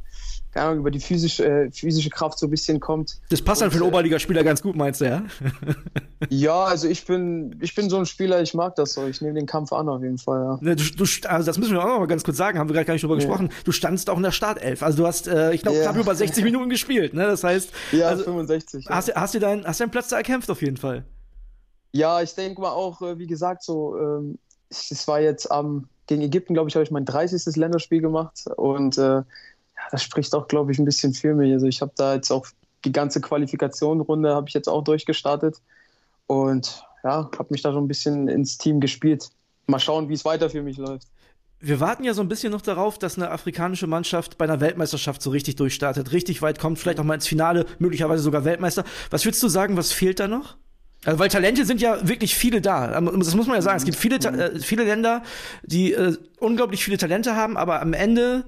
keine 0.53 0.67
Ahnung, 0.67 0.79
über 0.79 0.91
die 0.91 0.99
physische, 0.99 1.45
äh, 1.45 1.71
physische 1.71 2.09
Kraft 2.09 2.37
so 2.37 2.47
ein 2.47 2.49
bisschen 2.51 2.79
kommt. 2.79 3.19
Das 3.29 3.41
passt 3.41 3.61
dann 3.61 3.71
für 3.71 3.77
einen 3.77 3.85
äh, 3.85 3.87
Oberligaspieler 3.87 4.43
ganz 4.43 4.61
gut, 4.61 4.75
meinst 4.75 5.01
du, 5.01 5.05
ja? 5.05 5.23
ja, 6.29 6.63
also 6.63 6.87
ich 6.87 7.05
bin, 7.05 7.55
ich 7.59 7.73
bin 7.73 7.89
so 7.89 7.97
ein 7.97 8.05
Spieler, 8.05 8.41
ich 8.41 8.53
mag 8.53 8.75
das 8.75 8.93
so. 8.93 9.07
Ich 9.07 9.21
nehme 9.21 9.33
den 9.33 9.47
Kampf 9.47 9.73
an 9.73 9.89
auf 9.89 10.03
jeden 10.03 10.19
Fall, 10.19 10.41
ja. 10.41 10.57
Ne, 10.61 10.75
du, 10.75 10.83
du, 10.83 11.03
also 11.27 11.45
das 11.45 11.57
müssen 11.57 11.73
wir 11.73 11.81
auch 11.81 11.87
noch 11.87 11.99
mal 11.99 12.07
ganz 12.07 12.23
kurz 12.23 12.37
sagen, 12.37 12.59
haben 12.59 12.69
wir 12.69 12.73
gerade 12.73 12.85
gar 12.85 12.93
nicht 12.93 13.03
drüber 13.03 13.15
ja. 13.15 13.21
gesprochen. 13.21 13.49
Du 13.63 13.71
standst 13.71 14.09
auch 14.09 14.17
in 14.17 14.23
der 14.23 14.31
Startelf. 14.31 14.83
Also 14.83 14.99
du 14.99 15.07
hast, 15.07 15.27
äh, 15.27 15.53
ich 15.53 15.63
glaube, 15.63 15.77
ja. 15.77 15.83
knapp 15.83 15.97
über 15.97 16.13
60 16.13 16.43
Minuten 16.43 16.69
gespielt, 16.69 17.13
ne? 17.13 17.25
Das 17.25 17.43
heißt. 17.43 17.71
Ja, 17.91 18.09
also, 18.09 18.23
65. 18.23 18.85
Hast, 18.87 19.07
ja. 19.07 19.15
hast, 19.15 19.33
du 19.33 19.39
deinen, 19.39 19.65
hast 19.65 19.79
deinen 19.79 19.91
Platz 19.91 20.09
da 20.09 20.17
erkämpft 20.17 20.49
auf 20.49 20.61
jeden 20.61 20.77
Fall? 20.77 21.03
Ja, 21.91 22.21
ich 22.21 22.33
denke 22.35 22.61
mal 22.61 22.71
auch, 22.71 23.01
äh, 23.01 23.17
wie 23.17 23.27
gesagt, 23.27 23.63
so, 23.63 23.97
ähm, 23.97 24.37
es 24.69 25.07
war 25.07 25.19
jetzt 25.19 25.51
am, 25.51 25.87
gegen 26.07 26.21
Ägypten, 26.21 26.53
glaube 26.53 26.69
ich, 26.69 26.75
habe 26.75 26.83
ich 26.83 26.91
mein 26.91 27.05
30. 27.05 27.55
Länderspiel 27.55 28.01
gemacht 28.01 28.45
und 28.57 28.97
äh, 28.97 29.21
das 29.91 30.03
spricht 30.03 30.33
auch, 30.35 30.47
glaube 30.47 30.71
ich, 30.71 30.79
ein 30.79 30.85
bisschen 30.85 31.13
für 31.13 31.33
mich. 31.33 31.53
Also 31.53 31.67
ich 31.67 31.81
habe 31.81 31.91
da 31.95 32.15
jetzt 32.15 32.31
auch 32.31 32.47
die 32.85 32.91
ganze 32.91 33.21
Qualifikationsrunde 33.21 34.33
habe 34.35 34.47
ich 34.47 34.53
jetzt 34.53 34.67
auch 34.67 34.83
durchgestartet 34.83 35.57
und 36.27 36.83
ja, 37.03 37.29
habe 37.37 37.47
mich 37.49 37.61
da 37.61 37.71
so 37.71 37.79
ein 37.79 37.87
bisschen 37.87 38.27
ins 38.27 38.57
Team 38.57 38.79
gespielt. 38.79 39.29
Mal 39.67 39.79
schauen, 39.79 40.09
wie 40.09 40.13
es 40.13 40.25
weiter 40.25 40.49
für 40.49 40.61
mich 40.61 40.77
läuft. 40.77 41.07
Wir 41.59 41.79
warten 41.79 42.03
ja 42.03 42.13
so 42.13 42.21
ein 42.21 42.27
bisschen 42.27 42.51
noch 42.51 42.61
darauf, 42.61 42.99
dass 42.99 43.15
eine 43.17 43.31
afrikanische 43.31 43.87
Mannschaft 43.87 44.37
bei 44.37 44.43
einer 44.43 44.59
Weltmeisterschaft 44.59 45.21
so 45.21 45.29
richtig 45.29 45.55
durchstartet, 45.55 46.11
richtig 46.11 46.41
weit 46.41 46.59
kommt, 46.59 46.77
vielleicht 46.77 46.99
auch 46.99 47.05
mal 47.05 47.13
ins 47.13 47.27
Finale, 47.27 47.65
möglicherweise 47.79 48.21
sogar 48.21 48.43
Weltmeister. 48.43 48.83
Was 49.11 49.23
würdest 49.23 49.41
du 49.43 49.47
sagen, 49.47 49.77
was 49.77 49.93
fehlt 49.93 50.19
da 50.19 50.27
noch? 50.27 50.57
Also, 51.05 51.19
weil 51.19 51.29
Talente 51.29 51.65
sind 51.65 51.81
ja 51.81 52.05
wirklich 52.07 52.35
viele 52.35 52.61
da. 52.61 52.99
Das 52.99 53.35
muss 53.35 53.47
man 53.47 53.55
ja 53.55 53.61
sagen. 53.61 53.77
Es 53.77 53.85
gibt 53.85 53.97
viele, 53.97 54.15
äh, 54.17 54.59
viele 54.59 54.83
Länder, 54.83 55.23
die 55.63 55.93
äh, 55.93 56.17
unglaublich 56.39 56.83
viele 56.83 56.97
Talente 56.97 57.35
haben, 57.35 57.57
aber 57.57 57.81
am 57.81 57.93
Ende 57.93 58.45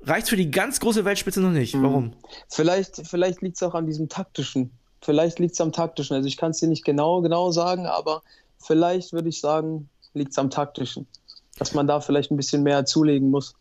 reicht 0.00 0.28
für 0.28 0.36
die 0.36 0.50
ganz 0.50 0.80
große 0.80 1.04
Weltspitze 1.04 1.40
noch 1.40 1.50
nicht. 1.50 1.74
Mhm. 1.74 1.82
Warum? 1.82 2.12
Vielleicht, 2.48 3.06
vielleicht 3.06 3.42
liegt 3.42 3.56
es 3.56 3.62
auch 3.62 3.74
an 3.74 3.86
diesem 3.86 4.08
taktischen. 4.08 4.70
Vielleicht 5.00 5.38
liegt 5.38 5.54
es 5.54 5.60
am 5.60 5.72
taktischen. 5.72 6.16
Also 6.16 6.28
ich 6.28 6.36
kann 6.36 6.50
es 6.50 6.58
dir 6.58 6.68
nicht 6.68 6.84
genau, 6.84 7.20
genau 7.20 7.50
sagen, 7.50 7.86
aber 7.86 8.22
vielleicht 8.58 9.12
würde 9.12 9.28
ich 9.28 9.40
sagen, 9.40 9.88
liegt 10.14 10.32
es 10.32 10.38
am 10.38 10.50
taktischen. 10.50 11.06
Dass 11.58 11.74
man 11.74 11.86
da 11.86 12.00
vielleicht 12.00 12.30
ein 12.30 12.36
bisschen 12.36 12.62
mehr 12.62 12.84
zulegen 12.84 13.30
muss. 13.30 13.54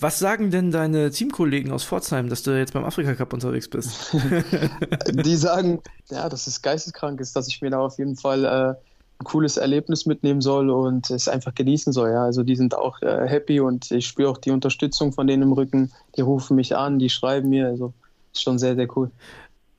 Was 0.00 0.18
sagen 0.18 0.50
denn 0.50 0.70
deine 0.70 1.10
Teamkollegen 1.10 1.72
aus 1.72 1.84
Pforzheim, 1.84 2.28
dass 2.28 2.42
du 2.42 2.56
jetzt 2.56 2.72
beim 2.72 2.84
Afrika 2.84 3.14
Cup 3.14 3.32
unterwegs 3.32 3.68
bist? 3.68 4.12
Die 5.08 5.36
sagen, 5.36 5.82
ja, 6.10 6.28
dass 6.28 6.46
es 6.46 6.62
geisteskrank 6.62 7.20
ist, 7.20 7.34
dass 7.34 7.48
ich 7.48 7.60
mir 7.62 7.70
da 7.70 7.80
auf 7.80 7.98
jeden 7.98 8.16
Fall 8.16 8.44
äh, 8.44 8.87
ein 9.20 9.24
cooles 9.24 9.56
Erlebnis 9.56 10.06
mitnehmen 10.06 10.40
soll 10.40 10.70
und 10.70 11.10
es 11.10 11.28
einfach 11.28 11.54
genießen 11.54 11.92
soll. 11.92 12.10
Ja. 12.10 12.24
Also 12.24 12.42
die 12.42 12.56
sind 12.56 12.74
auch 12.74 13.02
äh, 13.02 13.26
happy 13.26 13.60
und 13.60 13.90
ich 13.90 14.06
spüre 14.06 14.30
auch 14.30 14.38
die 14.38 14.50
Unterstützung 14.50 15.12
von 15.12 15.26
denen 15.26 15.42
im 15.42 15.52
Rücken. 15.52 15.90
Die 16.16 16.20
rufen 16.20 16.54
mich 16.56 16.76
an, 16.76 16.98
die 16.98 17.10
schreiben 17.10 17.48
mir. 17.48 17.66
Also 17.66 17.92
ist 18.32 18.42
schon 18.42 18.58
sehr, 18.58 18.76
sehr 18.76 18.88
cool. 18.96 19.10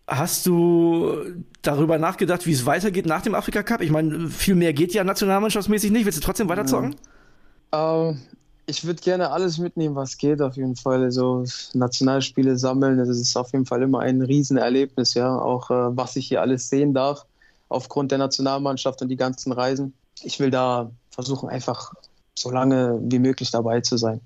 Hast 0.08 0.46
du 0.46 1.18
darüber 1.62 1.98
nachgedacht, 2.00 2.46
wie 2.48 2.52
es 2.52 2.66
weitergeht 2.66 3.06
nach 3.06 3.22
dem 3.22 3.36
Afrika 3.36 3.64
Cup? 3.64 3.82
Ich 3.82 3.92
meine, 3.92 4.28
viel 4.28 4.56
mehr 4.56 4.74
geht 4.74 4.94
ja 4.94 5.04
nationalmannschaftsmäßig 5.04 5.92
nicht. 5.92 6.06
Willst 6.06 6.18
du 6.18 6.24
trotzdem 6.24 6.50
weiterzocken? 6.50 6.96
Ja. 7.72 8.10
Ähm, 8.10 8.20
ich 8.66 8.86
würde 8.86 9.02
gerne 9.02 9.32
alles 9.32 9.58
mitnehmen, 9.58 9.96
was 9.96 10.18
geht, 10.18 10.42
auf 10.42 10.56
jeden 10.56 10.76
Fall. 10.76 11.04
Also 11.04 11.46
Nationalspiele 11.74 12.58
sammeln, 12.58 12.98
das 12.98 13.10
ist 13.10 13.36
auf 13.36 13.52
jeden 13.54 13.66
Fall 13.66 13.84
immer 13.84 14.00
ein 14.00 14.22
Riesenerlebnis, 14.22 15.14
ja. 15.14 15.38
Auch 15.38 15.70
äh, 15.70 15.96
was 15.96 16.16
ich 16.16 16.28
hier 16.28 16.42
alles 16.42 16.70
sehen 16.70 16.94
darf 16.94 17.26
aufgrund 17.70 18.12
der 18.12 18.18
Nationalmannschaft 18.18 19.02
und 19.02 19.10
die 19.10 19.16
ganzen 19.16 19.52
Reisen. 19.52 19.94
Ich 20.22 20.40
will 20.40 20.52
da 20.52 20.92
versuchen, 21.10 21.50
einfach 21.50 21.94
so 22.38 22.52
lange 22.52 23.00
wie 23.02 23.20
möglich 23.20 23.52
dabei 23.52 23.82
zu 23.82 23.98
sein. 23.98 24.22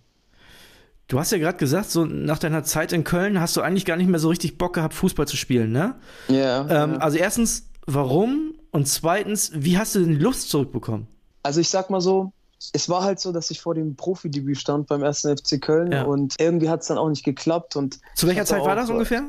Du 1.07 1.19
hast 1.19 1.31
ja 1.31 1.37
gerade 1.37 1.57
gesagt, 1.57 1.91
so 1.91 2.05
nach 2.05 2.39
deiner 2.39 2.63
Zeit 2.63 2.93
in 2.93 3.03
Köln 3.03 3.39
hast 3.39 3.55
du 3.55 3.61
eigentlich 3.61 3.85
gar 3.85 3.97
nicht 3.97 4.09
mehr 4.09 4.19
so 4.19 4.29
richtig 4.29 4.57
Bock 4.57 4.73
gehabt, 4.73 4.93
Fußball 4.93 5.27
zu 5.27 5.35
spielen, 5.35 5.71
ne? 5.71 5.95
Yeah, 6.29 6.61
ähm, 6.61 6.93
ja. 6.93 6.97
Also 6.99 7.17
erstens, 7.17 7.67
warum? 7.85 8.55
Und 8.71 8.87
zweitens, 8.87 9.51
wie 9.53 9.77
hast 9.77 9.95
du 9.95 9.99
denn 9.99 10.19
Lust 10.19 10.49
zurückbekommen? 10.49 11.07
Also 11.43 11.59
ich 11.59 11.69
sag 11.69 11.89
mal 11.89 12.01
so, 12.01 12.31
es 12.71 12.87
war 12.87 13.03
halt 13.03 13.19
so, 13.19 13.33
dass 13.33 13.51
ich 13.51 13.59
vor 13.59 13.75
dem 13.75 13.95
Profidebüt 13.95 14.57
stand 14.57 14.87
beim 14.87 15.03
ersten 15.03 15.37
FC 15.37 15.61
Köln 15.61 15.91
ja. 15.91 16.03
und 16.03 16.35
irgendwie 16.39 16.69
hat 16.69 16.81
es 16.81 16.87
dann 16.87 16.97
auch 16.97 17.09
nicht 17.09 17.25
geklappt. 17.25 17.75
Und 17.75 17.99
Zu 18.15 18.27
welcher 18.27 18.45
Zeit 18.45 18.63
war 18.63 18.75
das 18.75 18.89
ungefähr? 18.89 19.23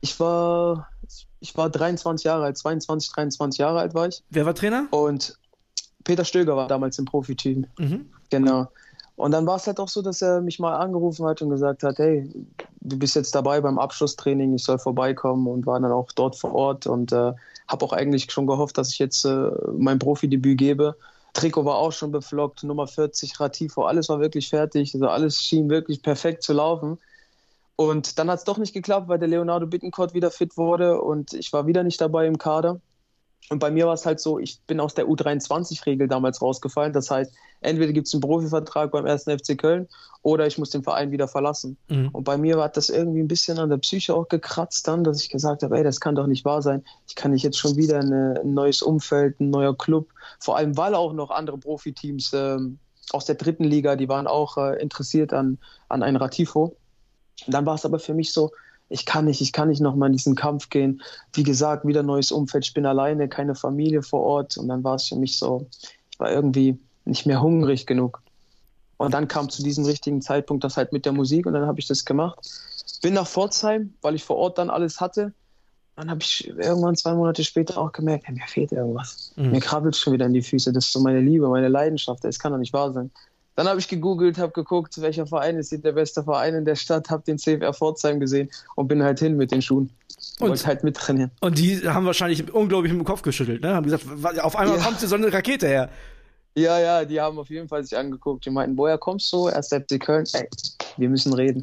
Ich 0.00 0.18
war 0.20 0.88
ich 1.40 1.56
war 1.56 1.70
23 1.70 2.24
Jahre 2.24 2.44
alt, 2.44 2.58
22, 2.58 3.12
23 3.12 3.58
Jahre 3.58 3.80
alt 3.80 3.94
war 3.94 4.08
ich. 4.08 4.22
Wer 4.30 4.46
war 4.46 4.54
Trainer? 4.54 4.86
Und 4.90 5.36
Peter 6.04 6.24
Stöger 6.24 6.56
war 6.56 6.68
damals 6.68 6.98
im 6.98 7.04
Profiteam. 7.04 7.66
Mhm. 7.78 8.10
Genau. 8.30 8.68
Und 9.16 9.32
dann 9.32 9.46
war 9.46 9.56
es 9.56 9.66
halt 9.66 9.78
auch 9.80 9.88
so, 9.88 10.00
dass 10.00 10.22
er 10.22 10.40
mich 10.40 10.58
mal 10.58 10.76
angerufen 10.76 11.26
hat 11.26 11.42
und 11.42 11.50
gesagt 11.50 11.82
hat, 11.82 11.98
hey, 11.98 12.30
du 12.80 12.98
bist 12.98 13.14
jetzt 13.16 13.34
dabei 13.34 13.60
beim 13.60 13.78
Abschlusstraining, 13.78 14.54
ich 14.54 14.64
soll 14.64 14.78
vorbeikommen 14.78 15.46
und 15.46 15.66
war 15.66 15.78
dann 15.78 15.92
auch 15.92 16.10
dort 16.12 16.36
vor 16.36 16.54
Ort 16.54 16.86
und 16.86 17.12
äh, 17.12 17.32
habe 17.68 17.84
auch 17.84 17.92
eigentlich 17.92 18.32
schon 18.32 18.46
gehofft, 18.46 18.78
dass 18.78 18.90
ich 18.90 18.98
jetzt 18.98 19.26
äh, 19.26 19.50
mein 19.76 19.98
Profidebüt 19.98 20.58
gebe. 20.58 20.96
Trikot 21.34 21.64
war 21.64 21.76
auch 21.76 21.92
schon 21.92 22.10
beflockt, 22.10 22.64
Nummer 22.64 22.86
40, 22.86 23.38
Ratifo, 23.38 23.82
alles 23.82 24.08
war 24.08 24.20
wirklich 24.20 24.48
fertig, 24.48 24.94
also 24.94 25.08
alles 25.08 25.40
schien 25.40 25.68
wirklich 25.68 26.02
perfekt 26.02 26.42
zu 26.42 26.54
laufen. 26.54 26.98
Und 27.80 28.18
dann 28.18 28.30
hat 28.30 28.40
es 28.40 28.44
doch 28.44 28.58
nicht 28.58 28.74
geklappt, 28.74 29.08
weil 29.08 29.18
der 29.18 29.28
Leonardo 29.28 29.66
Bittencourt 29.66 30.12
wieder 30.12 30.30
fit 30.30 30.58
wurde 30.58 31.00
und 31.00 31.32
ich 31.32 31.50
war 31.54 31.66
wieder 31.66 31.82
nicht 31.82 31.98
dabei 31.98 32.26
im 32.26 32.36
Kader. 32.36 32.78
Und 33.48 33.58
bei 33.58 33.70
mir 33.70 33.86
war 33.86 33.94
es 33.94 34.04
halt 34.04 34.20
so, 34.20 34.38
ich 34.38 34.60
bin 34.66 34.80
aus 34.80 34.92
der 34.92 35.06
U23-Regel 35.06 36.06
damals 36.06 36.42
rausgefallen. 36.42 36.92
Das 36.92 37.10
heißt, 37.10 37.32
entweder 37.62 37.94
gibt 37.94 38.06
es 38.06 38.12
einen 38.12 38.20
Profivertrag 38.20 38.90
beim 38.90 39.06
1. 39.06 39.22
FC 39.22 39.56
Köln 39.56 39.88
oder 40.20 40.46
ich 40.46 40.58
muss 40.58 40.68
den 40.68 40.82
Verein 40.82 41.10
wieder 41.10 41.26
verlassen. 41.26 41.78
Mhm. 41.88 42.10
Und 42.12 42.24
bei 42.24 42.36
mir 42.36 42.58
hat 42.58 42.76
das 42.76 42.90
irgendwie 42.90 43.20
ein 43.20 43.28
bisschen 43.28 43.58
an 43.58 43.70
der 43.70 43.78
Psyche 43.78 44.14
auch 44.14 44.28
gekratzt 44.28 44.86
dann, 44.86 45.02
dass 45.02 45.22
ich 45.22 45.30
gesagt 45.30 45.62
habe, 45.62 45.78
ey, 45.78 45.82
das 45.82 46.00
kann 46.00 46.14
doch 46.14 46.26
nicht 46.26 46.44
wahr 46.44 46.60
sein. 46.60 46.84
Ich 47.08 47.14
kann 47.14 47.30
nicht 47.30 47.44
jetzt 47.44 47.56
schon 47.56 47.76
wieder 47.76 48.00
eine, 48.00 48.42
ein 48.44 48.52
neues 48.52 48.82
Umfeld, 48.82 49.40
ein 49.40 49.48
neuer 49.48 49.74
Club. 49.74 50.10
Vor 50.38 50.58
allem, 50.58 50.76
weil 50.76 50.94
auch 50.94 51.14
noch 51.14 51.30
andere 51.30 51.56
Profiteams 51.56 52.30
ähm, 52.34 52.78
aus 53.10 53.24
der 53.24 53.36
dritten 53.36 53.64
Liga, 53.64 53.96
die 53.96 54.10
waren 54.10 54.26
auch 54.26 54.58
äh, 54.58 54.78
interessiert 54.82 55.32
an, 55.32 55.56
an 55.88 56.02
ein 56.02 56.16
Ratifo. 56.16 56.76
Dann 57.46 57.66
war 57.66 57.74
es 57.74 57.84
aber 57.84 57.98
für 57.98 58.14
mich 58.14 58.32
so, 58.32 58.52
ich 58.88 59.06
kann 59.06 59.26
nicht, 59.26 59.40
ich 59.40 59.52
kann 59.52 59.68
nicht 59.68 59.80
nochmal 59.80 60.08
in 60.08 60.14
diesen 60.14 60.34
Kampf 60.34 60.68
gehen. 60.68 61.00
Wie 61.32 61.44
gesagt, 61.44 61.86
wieder 61.86 62.02
neues 62.02 62.32
Umfeld, 62.32 62.66
ich 62.66 62.74
bin 62.74 62.86
alleine, 62.86 63.28
keine 63.28 63.54
Familie 63.54 64.02
vor 64.02 64.20
Ort. 64.20 64.56
Und 64.58 64.68
dann 64.68 64.82
war 64.84 64.96
es 64.96 65.06
für 65.08 65.16
mich 65.16 65.38
so, 65.38 65.66
ich 66.10 66.18
war 66.18 66.30
irgendwie 66.30 66.78
nicht 67.04 67.24
mehr 67.26 67.40
hungrig 67.40 67.86
genug. 67.86 68.20
Und 68.96 69.14
dann 69.14 69.28
kam 69.28 69.48
zu 69.48 69.62
diesem 69.62 69.86
richtigen 69.86 70.20
Zeitpunkt 70.20 70.62
das 70.62 70.76
halt 70.76 70.92
mit 70.92 71.06
der 71.06 71.12
Musik 71.12 71.46
und 71.46 71.54
dann 71.54 71.66
habe 71.66 71.80
ich 71.80 71.86
das 71.86 72.04
gemacht. 72.04 72.38
Bin 73.00 73.14
nach 73.14 73.26
Pforzheim, 73.26 73.94
weil 74.02 74.14
ich 74.14 74.24
vor 74.24 74.36
Ort 74.36 74.58
dann 74.58 74.68
alles 74.68 75.00
hatte. 75.00 75.32
Dann 75.96 76.10
habe 76.10 76.20
ich 76.20 76.48
irgendwann 76.48 76.96
zwei 76.96 77.14
Monate 77.14 77.44
später 77.44 77.78
auch 77.78 77.92
gemerkt, 77.92 78.26
hey, 78.26 78.34
mir 78.34 78.46
fehlt 78.46 78.72
irgendwas. 78.72 79.32
Mhm. 79.36 79.52
Mir 79.52 79.60
krabbelt 79.60 79.96
schon 79.96 80.12
wieder 80.12 80.26
in 80.26 80.34
die 80.34 80.42
Füße. 80.42 80.72
Das 80.72 80.86
ist 80.86 80.92
so 80.92 81.00
meine 81.00 81.20
Liebe, 81.20 81.48
meine 81.48 81.68
Leidenschaft. 81.68 82.24
Das 82.24 82.38
kann 82.38 82.52
doch 82.52 82.58
nicht 82.58 82.72
wahr 82.72 82.92
sein. 82.92 83.10
Dann 83.60 83.68
habe 83.68 83.78
ich 83.78 83.88
gegoogelt, 83.88 84.38
habe 84.38 84.52
geguckt, 84.52 84.98
welcher 85.02 85.26
Verein 85.26 85.58
ist 85.58 85.70
der 85.70 85.92
beste 85.92 86.24
Verein 86.24 86.54
in 86.54 86.64
der 86.64 86.76
Stadt, 86.76 87.10
habe 87.10 87.22
den 87.24 87.36
CFR 87.36 87.74
Pforzheim 87.74 88.18
gesehen 88.18 88.48
und 88.74 88.88
bin 88.88 89.02
halt 89.02 89.18
hin 89.18 89.36
mit 89.36 89.52
den 89.52 89.60
Schuhen. 89.60 89.90
Und 90.38 90.48
wollte 90.48 90.66
halt 90.66 90.82
mittrainieren. 90.82 91.30
Und 91.42 91.58
die 91.58 91.86
haben 91.86 92.06
wahrscheinlich 92.06 92.50
unglaublich 92.54 92.90
mit 92.90 93.02
dem 93.02 93.04
Kopf 93.04 93.20
geschüttelt, 93.20 93.60
ne? 93.60 93.74
Haben 93.74 93.84
gesagt, 93.84 94.06
auf 94.40 94.56
einmal 94.56 94.78
ja. 94.78 94.82
kommt 94.82 94.98
so 94.98 95.14
eine 95.14 95.30
Rakete 95.30 95.68
her. 95.68 95.90
Ja, 96.54 96.78
ja, 96.78 97.04
die 97.04 97.20
haben 97.20 97.38
auf 97.38 97.50
jeden 97.50 97.68
Fall 97.68 97.84
sich 97.84 97.98
angeguckt. 97.98 98.46
Die 98.46 98.50
meinten, 98.50 98.78
woher 98.78 98.96
kommst 98.96 99.30
du? 99.30 99.48
Erst 99.48 99.74
FC 99.74 100.00
Köln. 100.00 100.24
Ey, 100.32 100.48
wir 100.96 101.10
müssen 101.10 101.34
reden. 101.34 101.62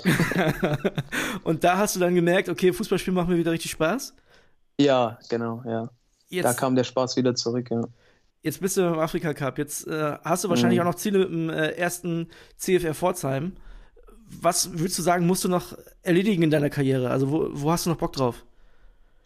und 1.44 1.64
da 1.64 1.80
hast 1.80 1.96
du 1.96 2.00
dann 2.00 2.14
gemerkt, 2.14 2.48
okay, 2.48 2.74
Fußballspielen 2.74 3.16
macht 3.16 3.28
mir 3.28 3.38
wieder 3.38 3.54
richtig 3.54 3.72
Spaß? 3.72 4.14
Ja, 4.80 5.18
genau, 5.30 5.64
ja. 5.66 5.90
Jetzt, 6.30 6.46
da 6.46 6.54
kam 6.54 6.76
der 6.76 6.84
Spaß 6.84 7.18
wieder 7.18 7.34
zurück, 7.34 7.72
ja. 7.72 7.82
Jetzt 8.48 8.62
bist 8.62 8.78
du 8.78 8.82
im 8.82 8.98
Afrika 8.98 9.34
Cup. 9.34 9.58
Jetzt 9.58 9.86
äh, 9.88 10.18
hast 10.24 10.46
du 10.46 10.50
wahrscheinlich 10.50 10.80
mhm. 10.80 10.88
auch 10.88 10.92
noch 10.92 10.96
Ziele 10.96 11.20
mit 11.20 11.30
dem 11.30 11.50
äh, 11.50 11.72
ersten 11.72 12.30
CFR 12.56 12.94
Pforzheim. 12.94 13.58
was 14.42 14.72
würdest 14.80 14.98
du 14.98 15.02
sagen, 15.04 15.28
musst 15.28 15.44
du 15.44 15.50
noch 15.50 15.78
erledigen 16.02 16.44
in 16.44 16.50
deiner 16.50 16.70
Karriere? 16.70 17.10
Also 17.10 17.30
wo, 17.30 17.50
wo 17.52 17.72
hast 17.74 17.86
du 17.86 17.90
noch 17.90 17.98
Bock 17.98 18.14
drauf? 18.14 18.46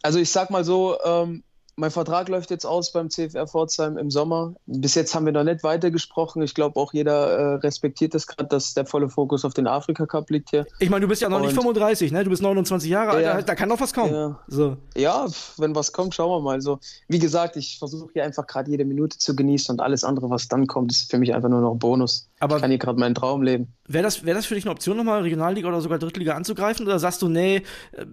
Also 0.02 0.18
ich 0.18 0.28
sag 0.28 0.50
mal 0.50 0.64
so, 0.64 0.98
ähm, 1.04 1.44
mein 1.76 1.90
Vertrag 1.90 2.28
läuft 2.28 2.50
jetzt 2.50 2.66
aus 2.66 2.92
beim 2.92 3.08
CFR 3.08 3.46
Pforzheim 3.46 3.96
im 3.96 4.10
Sommer. 4.10 4.54
Bis 4.66 4.94
jetzt 4.94 5.14
haben 5.14 5.24
wir 5.24 5.32
noch 5.32 5.44
nicht 5.44 5.62
weitergesprochen. 5.62 6.42
Ich 6.42 6.54
glaube, 6.54 6.78
auch 6.78 6.92
jeder 6.92 7.30
äh, 7.30 7.54
respektiert 7.56 8.14
das 8.14 8.26
gerade, 8.26 8.48
dass 8.48 8.74
der 8.74 8.84
volle 8.84 9.08
Fokus 9.08 9.44
auf 9.44 9.54
den 9.54 9.66
Afrika 9.66 10.06
Cup 10.06 10.30
liegt 10.30 10.50
hier. 10.50 10.66
Ich 10.80 10.90
meine, 10.90 11.02
du 11.02 11.08
bist 11.08 11.22
ja 11.22 11.28
noch 11.28 11.36
Und, 11.36 11.44
nicht 11.44 11.54
35, 11.54 12.12
ne? 12.12 12.24
Du 12.24 12.30
bist 12.30 12.42
29 12.42 12.90
Jahre 12.90 13.12
alt, 13.12 13.24
ja, 13.24 13.40
da, 13.40 13.54
kann 13.54 13.68
noch 13.68 13.80
was 13.80 13.94
kommen. 13.94 14.12
Ja, 14.12 14.38
so. 14.48 14.76
ja, 14.96 15.26
wenn 15.56 15.74
was 15.74 15.92
kommt, 15.92 16.14
schauen 16.14 16.30
wir 16.30 16.40
mal. 16.40 16.52
Also, 16.52 16.78
wie 17.08 17.18
gesagt, 17.18 17.56
ich 17.56 17.78
versuche 17.78 18.10
hier 18.12 18.24
einfach 18.24 18.46
gerade 18.46 18.70
jede 18.70 18.84
Minute 18.84 19.16
zu 19.16 19.34
genießen 19.34 19.74
und 19.74 19.80
alles 19.80 20.04
andere, 20.04 20.28
was 20.28 20.48
dann 20.48 20.66
kommt, 20.66 20.92
ist 20.92 21.10
für 21.10 21.18
mich 21.18 21.34
einfach 21.34 21.48
nur 21.48 21.60
noch 21.62 21.72
ein 21.72 21.78
Bonus. 21.78 22.28
Aber 22.38 22.56
ich 22.56 22.62
kann 22.62 22.70
hier 22.70 22.78
gerade 22.78 23.00
meinen 23.00 23.14
Traum 23.14 23.42
leben. 23.42 23.72
Wäre 23.88 24.04
das, 24.04 24.24
wär 24.24 24.34
das 24.34 24.46
für 24.46 24.54
dich 24.54 24.64
eine 24.64 24.72
Option, 24.72 24.96
nochmal 24.96 25.22
Regionalliga 25.22 25.68
oder 25.68 25.80
sogar 25.80 25.98
Drittliga 25.98 26.34
anzugreifen? 26.34 26.86
Oder 26.86 26.98
sagst 26.98 27.22
du, 27.22 27.28
nee, 27.28 27.62
äh, 27.92 28.04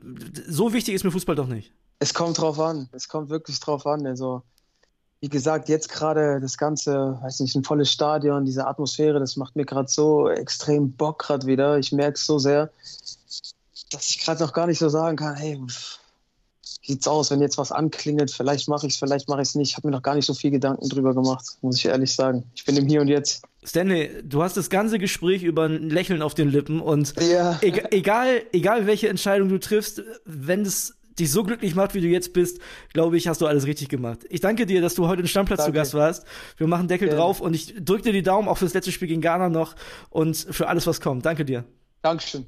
so 0.47 0.71
wichtig 0.71 0.95
ist 0.95 1.03
mir 1.03 1.11
Fußball 1.11 1.35
doch 1.35 1.47
nicht? 1.47 1.73
Es 1.99 2.13
kommt 2.13 2.37
drauf 2.37 2.59
an. 2.59 2.89
Es 2.93 3.09
kommt 3.09 3.29
wirklich 3.29 3.59
drauf 3.59 3.85
an. 3.85 4.07
Also, 4.07 4.41
wie 5.19 5.29
gesagt, 5.29 5.67
jetzt 5.67 5.89
gerade 5.89 6.39
das 6.39 6.57
ganze, 6.57 7.19
weiß 7.21 7.41
nicht, 7.41 7.55
ein 7.55 7.65
volles 7.65 7.91
Stadion, 7.91 8.45
diese 8.45 8.65
Atmosphäre, 8.65 9.19
das 9.19 9.35
macht 9.35 9.55
mir 9.55 9.65
gerade 9.65 9.89
so 9.89 10.29
extrem 10.29 10.93
Bock 10.93 11.19
gerade 11.19 11.45
wieder. 11.45 11.77
Ich 11.77 11.91
merke 11.91 12.15
es 12.15 12.25
so 12.25 12.39
sehr, 12.39 12.71
dass 13.91 14.09
ich 14.09 14.19
gerade 14.19 14.41
noch 14.41 14.53
gar 14.53 14.67
nicht 14.67 14.79
so 14.79 14.87
sagen 14.87 15.17
kann, 15.17 15.35
hey, 15.35 15.59
wie 16.81 16.93
sieht's 16.93 17.07
aus, 17.07 17.31
wenn 17.31 17.41
jetzt 17.41 17.57
was 17.57 17.73
anklingelt, 17.73 18.31
vielleicht 18.31 18.69
mache 18.69 18.87
ich 18.87 18.93
es, 18.93 18.99
vielleicht 18.99 19.27
mache 19.27 19.41
ich 19.41 19.49
es 19.49 19.55
nicht. 19.55 19.71
Ich 19.71 19.77
habe 19.77 19.87
mir 19.87 19.91
noch 19.91 20.01
gar 20.01 20.15
nicht 20.15 20.25
so 20.25 20.33
viel 20.33 20.51
Gedanken 20.51 20.87
drüber 20.87 21.13
gemacht, 21.13 21.57
muss 21.61 21.77
ich 21.77 21.85
ehrlich 21.85 22.13
sagen. 22.13 22.43
Ich 22.55 22.63
bin 22.63 22.77
im 22.77 22.87
Hier 22.87 23.01
und 23.01 23.09
Jetzt. 23.09 23.43
Stanley, 23.63 24.23
du 24.23 24.41
hast 24.41 24.55
das 24.55 24.69
ganze 24.69 24.99
Gespräch 24.99 25.43
über 25.43 25.65
ein 25.65 25.89
Lächeln 25.89 26.21
auf 26.21 26.33
den 26.33 26.49
Lippen 26.49 26.79
und 26.79 27.13
ja. 27.19 27.59
egal, 27.61 28.41
egal 28.53 28.87
welche 28.87 29.09
Entscheidung 29.09 29.49
du 29.49 29.59
triffst, 29.59 30.01
wenn 30.23 30.61
es 30.61 30.95
dich 31.19 31.31
so 31.31 31.43
glücklich 31.43 31.75
macht, 31.75 31.93
wie 31.93 32.01
du 32.01 32.07
jetzt 32.07 32.33
bist, 32.33 32.59
glaube 32.93 33.17
ich, 33.17 33.27
hast 33.27 33.41
du 33.41 33.47
alles 33.47 33.65
richtig 33.65 33.89
gemacht. 33.89 34.19
Ich 34.29 34.41
danke 34.41 34.65
dir, 34.65 34.81
dass 34.81 34.95
du 34.95 35.07
heute 35.07 35.21
im 35.21 35.27
Stammplatz 35.27 35.59
danke. 35.59 35.71
zu 35.71 35.75
Gast 35.75 35.93
warst. 35.93 36.25
Wir 36.57 36.67
machen 36.67 36.87
Deckel 36.87 37.09
ja. 37.09 37.15
drauf 37.15 37.41
und 37.41 37.53
ich 37.53 37.75
drücke 37.79 38.03
dir 38.03 38.13
die 38.13 38.23
Daumen 38.23 38.47
auch 38.47 38.57
fürs 38.57 38.73
letzte 38.73 38.91
Spiel 38.91 39.07
gegen 39.07 39.21
Ghana 39.21 39.49
noch 39.49 39.75
und 40.09 40.37
für 40.37 40.67
alles, 40.67 40.87
was 40.87 41.01
kommt. 41.01 41.25
Danke 41.25 41.45
dir. 41.45 41.65
Dankeschön. 42.01 42.45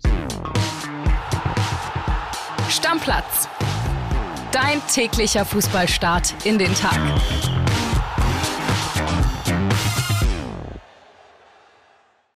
Stammplatz. 2.70 3.50
Dein 4.51 4.82
täglicher 4.92 5.46
Fußballstart 5.46 6.46
in 6.46 6.58
den 6.58 6.74
Tag. 6.75 7.00